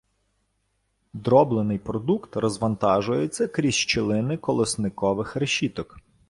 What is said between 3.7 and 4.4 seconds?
щілини